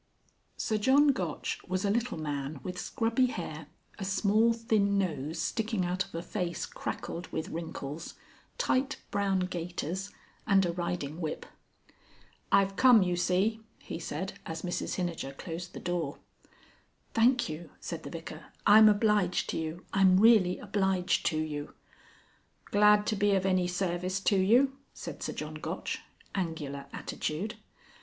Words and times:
XLII. 0.01 0.39
Sir 0.57 0.77
John 0.79 1.07
Gotch 1.09 1.61
was 1.67 1.85
a 1.85 1.91
little 1.91 2.17
man 2.19 2.59
with 2.63 2.79
scrubby 2.79 3.27
hair, 3.27 3.67
a 3.99 4.03
small, 4.03 4.51
thin 4.51 4.97
nose 4.97 5.37
sticking 5.37 5.85
out 5.85 6.03
of 6.05 6.15
a 6.15 6.23
face 6.23 6.65
crackled 6.65 7.27
with 7.27 7.49
wrinkles, 7.49 8.15
tight 8.57 8.97
brown 9.11 9.41
gaiters, 9.41 10.09
and 10.47 10.65
a 10.65 10.71
riding 10.71 11.21
whip. 11.21 11.45
"I've 12.51 12.75
come, 12.75 13.03
you 13.03 13.15
see," 13.15 13.59
he 13.77 13.99
said, 13.99 14.39
as 14.43 14.63
Mrs 14.63 14.95
Hinijer 14.95 15.37
closed 15.37 15.73
the 15.73 15.79
door. 15.79 16.17
"Thank 17.13 17.47
you," 17.47 17.69
said 17.79 18.01
the 18.01 18.09
Vicar, 18.09 18.45
"I'm 18.65 18.89
obliged 18.89 19.51
to 19.51 19.57
you. 19.59 19.85
I'm 19.93 20.17
really 20.19 20.57
obliged 20.57 21.27
to 21.27 21.37
you." 21.37 21.75
"Glad 22.71 23.05
to 23.05 23.15
be 23.15 23.35
of 23.35 23.45
any 23.45 23.67
service 23.67 24.19
to 24.21 24.35
you," 24.37 24.77
said 24.95 25.21
Sir 25.21 25.33
John 25.33 25.53
Gotch. 25.61 25.99
(Angular 26.33 26.87
attitude.) 26.91 27.53